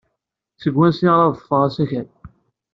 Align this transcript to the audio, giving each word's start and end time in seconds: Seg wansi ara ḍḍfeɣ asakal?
Seg 0.61 0.73
wansi 0.77 1.05
ara 1.13 1.31
ḍḍfeɣ 1.33 1.61
asakal? 1.67 2.07